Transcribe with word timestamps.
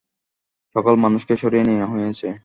সকল 0.75 0.93
মানুষকে 0.95 1.33
সরিয়ে 1.35 1.63
নেয়া 1.63 1.85
হয়েছে। 1.85 2.27